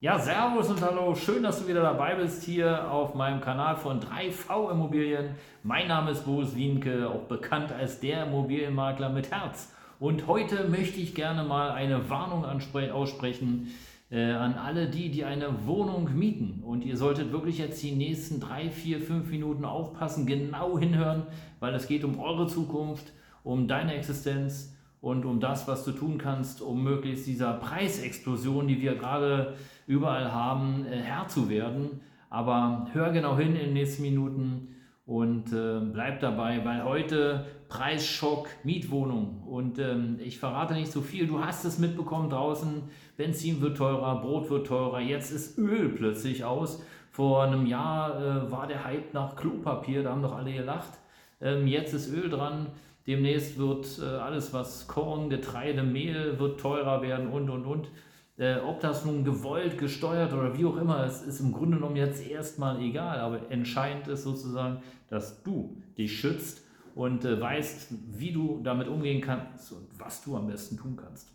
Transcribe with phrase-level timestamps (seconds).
[0.00, 3.98] Ja, Servus und Hallo, schön, dass du wieder dabei bist hier auf meinem Kanal von
[3.98, 5.30] 3V Immobilien.
[5.64, 9.72] Mein Name ist Boris Wienke, auch bekannt als der Immobilienmakler mit Herz.
[9.98, 13.74] Und heute möchte ich gerne mal eine Warnung aussprechen
[14.12, 16.62] äh, an alle die, die eine Wohnung mieten.
[16.64, 21.24] Und ihr solltet wirklich jetzt die nächsten drei, vier, fünf Minuten aufpassen, genau hinhören,
[21.58, 23.12] weil es geht um eure Zukunft,
[23.42, 28.80] um deine Existenz und um das, was du tun kannst, um möglichst dieser Preisexplosion, die
[28.80, 29.54] wir gerade
[29.86, 32.00] überall haben, äh, Herr zu werden.
[32.30, 34.74] Aber hör genau hin in den nächsten Minuten
[35.06, 41.26] und äh, bleib dabei, weil heute Preisschock, Mietwohnung und ähm, ich verrate nicht so viel.
[41.26, 42.82] Du hast es mitbekommen draußen,
[43.16, 46.82] Benzin wird teurer, Brot wird teurer, jetzt ist Öl plötzlich aus.
[47.10, 50.92] Vor einem Jahr äh, war der Hype nach Klopapier, da haben doch alle gelacht.
[51.40, 52.66] Ähm, jetzt ist Öl dran.
[53.08, 57.88] Demnächst wird äh, alles, was Korn, Getreide, Mehl wird teurer werden und und und.
[58.36, 61.96] Äh, ob das nun gewollt, gesteuert oder wie auch immer, es ist im Grunde genommen
[61.96, 63.18] jetzt erstmal egal.
[63.20, 66.62] Aber entscheidend ist sozusagen, dass du dich schützt
[66.94, 71.32] und äh, weißt, wie du damit umgehen kannst und was du am besten tun kannst.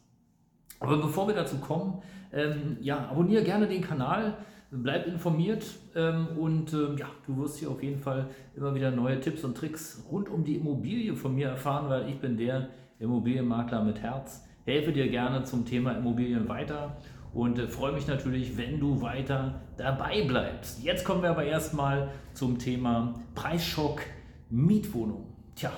[0.80, 4.38] Aber bevor wir dazu kommen, ähm, ja, abonniere gerne den Kanal,
[4.82, 9.20] bleib informiert ähm, und ähm, ja, du wirst hier auf jeden Fall immer wieder neue
[9.20, 13.84] Tipps und Tricks rund um die Immobilie von mir erfahren, weil ich bin der Immobilienmakler
[13.84, 16.98] mit Herz helfe dir gerne zum Thema Immobilien weiter
[17.34, 20.84] und äh, freue mich natürlich, wenn du weiter dabei bleibst.
[20.84, 24.02] Jetzt kommen wir aber erstmal zum Thema Preisschock
[24.50, 25.34] Mietwohnung.
[25.56, 25.72] Tja,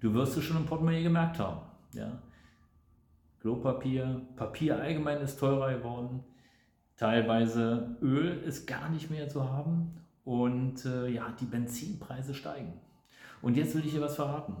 [0.00, 1.60] du wirst es schon im Portemonnaie gemerkt haben.
[1.92, 2.18] Ja?
[3.40, 6.24] Klopapier, Papier allgemein ist teurer geworden.
[6.96, 9.94] Teilweise Öl ist gar nicht mehr zu haben
[10.24, 12.72] und äh, ja, die Benzinpreise steigen.
[13.42, 14.56] Und jetzt will ich dir was verraten.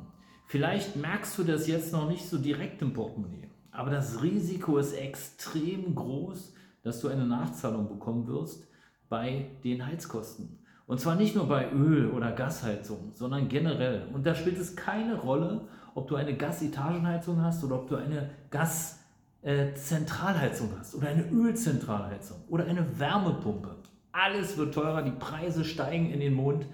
[0.46, 4.92] Vielleicht merkst du das jetzt noch nicht so direkt im Portemonnaie, aber das Risiko ist
[4.92, 8.68] extrem groß, dass du eine Nachzahlung bekommen wirst
[9.08, 10.58] bei den Heizkosten.
[10.86, 14.06] Und zwar nicht nur bei Öl- oder Gasheizung, sondern generell.
[14.12, 15.62] Und da spielt es keine Rolle,
[15.94, 19.03] ob du eine Gasetagenheizung hast oder ob du eine Gaszentralheizung
[19.44, 23.76] äh, hast oder eine Ölzentralheizung oder eine Wärmepumpe.
[24.12, 26.66] Alles wird teurer, die Preise steigen in den Mond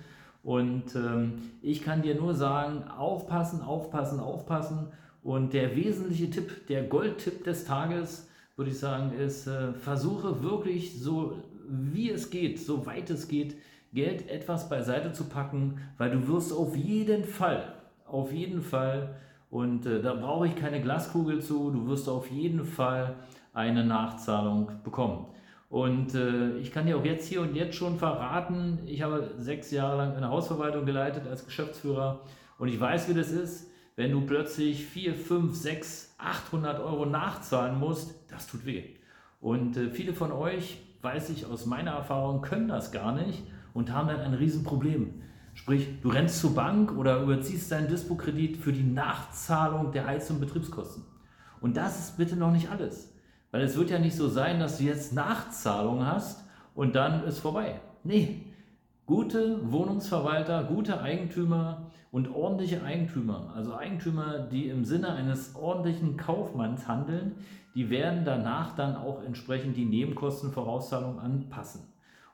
[0.43, 4.89] und ähm, ich kann dir nur sagen, aufpassen, aufpassen, aufpassen.
[5.23, 10.99] Und der wesentliche Tipp, der Goldtipp des Tages, würde ich sagen, ist, äh, versuche wirklich
[10.99, 13.57] so, wie es geht, so weit es geht,
[13.93, 17.75] Geld etwas beiseite zu packen, weil du wirst auf jeden Fall,
[18.07, 19.17] auf jeden Fall,
[19.51, 23.17] und äh, da brauche ich keine Glaskugel zu, du wirst auf jeden Fall
[23.53, 25.27] eine Nachzahlung bekommen.
[25.69, 29.71] Und äh, ich kann dir auch jetzt hier und jetzt schon verraten, ich habe sechs
[29.71, 32.21] Jahre lang eine Hausverwaltung geleitet als Geschäftsführer
[32.59, 37.79] und ich weiß, wie das ist, wenn du plötzlich 4, 5, 6, 800 Euro nachzahlen
[37.79, 38.85] musst, das tut weh.
[39.41, 43.93] Und äh, viele von euch, weiß ich aus meiner Erfahrung, können das gar nicht und
[43.93, 45.23] haben dann ein Riesenproblem.
[45.55, 50.41] Sprich, du rennst zur Bank oder überziehst deinen Dispo-Kredit für die Nachzahlung der Heiz- und
[50.41, 51.05] Betriebskosten.
[51.61, 53.13] Und das ist bitte noch nicht alles.
[53.51, 56.45] Weil es wird ja nicht so sein, dass du jetzt Nachzahlung hast
[56.75, 57.81] und dann ist vorbei.
[58.05, 58.47] Nee,
[59.07, 66.89] gute Wohnungsverwalter, gute Eigentümer und ordentliche Eigentümer, also Eigentümer, die im Sinne eines ordentlichen Kaufmanns
[66.89, 67.35] handeln,
[67.75, 71.83] die werden danach dann auch entsprechend die Nebenkostenvorauszahlung anpassen.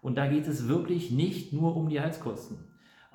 [0.02, 2.58] Und da geht es wirklich nicht nur um die Heizkosten.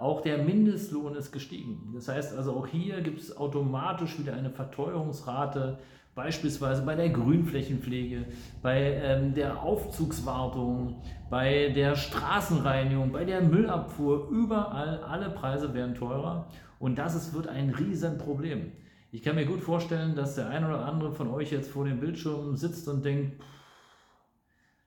[0.01, 1.91] Auch der Mindestlohn ist gestiegen.
[1.94, 5.78] Das heißt also, auch hier gibt es automatisch wieder eine Verteuerungsrate
[6.13, 8.25] Beispielsweise bei der Grünflächenpflege,
[8.62, 16.50] bei ähm, der Aufzugswartung, bei der Straßenreinigung, bei der Müllabfuhr, überall, alle Preise werden teurer
[16.80, 18.74] und das ist, wird ein Riesenproblem.
[19.13, 22.01] Ich kann mir gut vorstellen, dass der eine oder andere von euch jetzt vor dem
[22.01, 23.42] Bildschirm sitzt und denkt,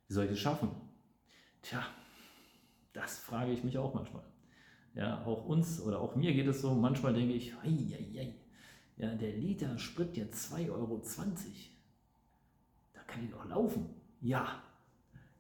[0.09, 0.69] wie soll ich das schaffen?
[1.63, 1.81] Tja,
[2.93, 4.25] das frage ich mich auch manchmal.
[4.95, 8.35] Ja, auch uns oder auch mir geht es so, manchmal denke ich, hei, hei, hei
[8.97, 11.03] ja, der Liter Sprit jetzt 2,20 Euro.
[12.93, 13.87] Da kann ich doch laufen.
[14.21, 14.63] Ja,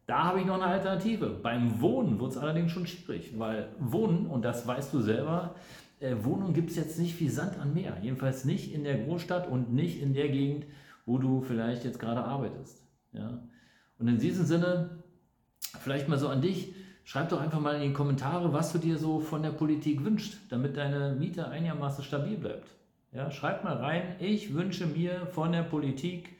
[0.06, 1.31] da habe ich noch eine Alternative.
[1.31, 5.55] Beim Wohnen wird es allerdings schon schwierig, weil Wohnen, und das weißt du selber,
[6.01, 7.97] äh, Wohnung gibt es jetzt nicht wie Sand an Meer.
[8.03, 10.67] Jedenfalls nicht in der Großstadt und nicht in der Gegend,
[11.06, 12.83] wo du vielleicht jetzt gerade arbeitest.
[13.12, 13.43] Ja?
[13.99, 15.03] Und in diesem Sinne,
[15.81, 16.75] vielleicht mal so an dich,
[17.05, 20.39] schreib doch einfach mal in die Kommentare, was du dir so von der Politik wünschst,
[20.51, 22.69] damit deine Miete einigermaßen stabil bleibt.
[23.12, 26.37] Ja, schreib mal rein, ich wünsche mir von der Politik,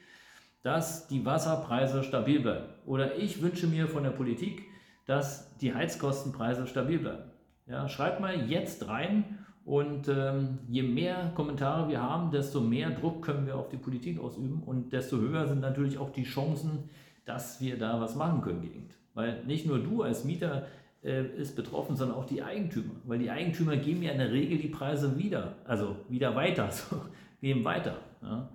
[0.63, 2.67] dass die Wasserpreise stabil bleiben.
[2.87, 4.63] Oder ich wünsche mir von der Politik,
[5.07, 7.31] dass die Heizkostenpreise stabil bleiben.
[7.67, 13.23] Ja, schreibt mal jetzt rein und ähm, je mehr Kommentare wir haben, desto mehr Druck
[13.23, 16.91] können wir auf die Politik ausüben und desto höher sind natürlich auch die Chancen,
[17.25, 18.89] dass wir da was machen können gegen.
[19.15, 20.67] Weil nicht nur du als Mieter
[21.03, 22.95] äh, ist betroffen, sondern auch die Eigentümer.
[23.05, 27.01] Weil die Eigentümer geben ja in der Regel die Preise wieder, also wieder weiter, so,
[27.41, 27.97] geben weiter.
[28.23, 28.49] Ja.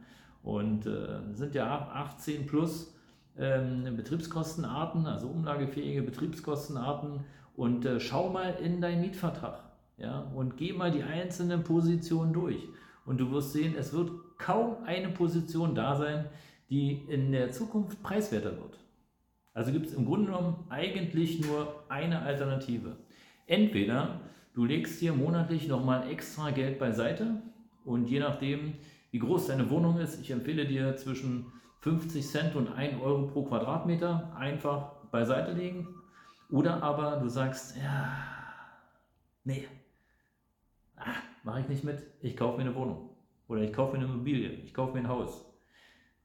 [0.44, 2.94] Und äh, sind ja 18 plus
[3.38, 7.21] ähm, Betriebskostenarten, also umlagefähige Betriebskostenarten.
[7.56, 9.63] Und äh, schau mal in deinen Mietvertrag
[10.00, 12.67] ja, und geh mal die einzelnen Positionen durch.
[13.06, 16.25] Und du wirst sehen, es wird kaum eine Position da sein,
[16.69, 18.77] die in der Zukunft preiswerter wird.
[19.53, 22.97] Also gibt es im Grunde genommen eigentlich nur eine Alternative.
[23.47, 24.21] Entweder
[24.53, 27.41] du legst dir monatlich nochmal extra Geld beiseite
[27.83, 28.75] und je nachdem,
[29.11, 33.43] wie groß deine Wohnung ist, ich empfehle dir zwischen 50 Cent und 1 Euro pro
[33.43, 35.87] Quadratmeter einfach beiseite legen.
[36.51, 38.17] Oder aber du sagst, ja,
[39.43, 39.67] nee,
[40.97, 41.05] ah,
[41.43, 43.09] mache ich nicht mit, ich kaufe mir eine Wohnung.
[43.47, 45.45] Oder ich kaufe mir eine Immobilie, ich kaufe mir ein Haus.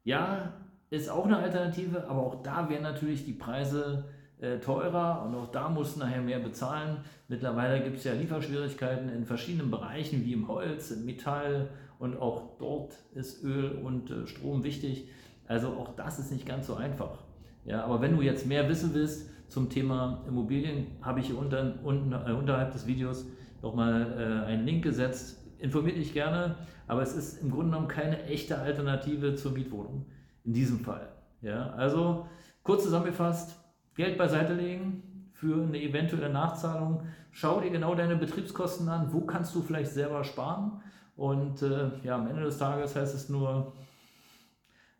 [0.02, 0.52] Ja,
[0.94, 4.04] ist auch eine Alternative, aber auch da wären natürlich die Preise
[4.40, 6.98] äh, teurer und auch da musst du nachher mehr bezahlen.
[7.28, 11.68] Mittlerweile gibt es ja Lieferschwierigkeiten in verschiedenen Bereichen, wie im Holz, im Metall
[11.98, 15.08] und auch dort ist Öl und äh, Strom wichtig.
[15.46, 17.24] Also auch das ist nicht ganz so einfach.
[17.64, 21.74] Ja, aber wenn du jetzt mehr wissen willst zum Thema Immobilien, habe ich hier unter,
[21.82, 23.26] unten, äh, unterhalb des Videos
[23.62, 25.40] nochmal äh, einen Link gesetzt.
[25.58, 26.56] Informiert dich gerne,
[26.86, 30.04] aber es ist im Grunde genommen keine echte Alternative zur Mietwohnung
[30.44, 31.08] in diesem Fall.
[31.42, 32.26] Ja, also
[32.62, 33.56] kurz zusammengefasst,
[33.94, 37.02] Geld beiseite legen für eine eventuelle Nachzahlung.
[37.32, 40.80] Schau dir genau deine Betriebskosten an, wo kannst du vielleicht selber sparen.
[41.16, 43.72] Und äh, ja, am Ende des Tages heißt es nur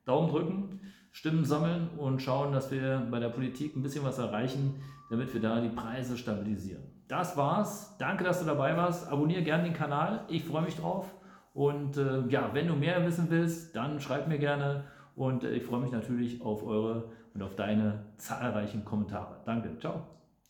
[0.05, 0.81] Daumen drücken,
[1.13, 5.41] Stimmen sammeln und schauen, dass wir bei der Politik ein bisschen was erreichen, damit wir
[5.41, 6.83] da die Preise stabilisieren.
[7.09, 7.97] Das war's.
[7.99, 9.09] Danke, dass du dabei warst.
[9.09, 10.25] Abonniere gerne den Kanal.
[10.29, 11.15] Ich freue mich drauf.
[11.53, 14.85] Und äh, ja, wenn du mehr wissen willst, dann schreib mir gerne
[15.17, 19.41] und äh, ich freue mich natürlich auf eure und auf deine zahlreichen Kommentare.
[19.45, 20.07] Danke, ciao.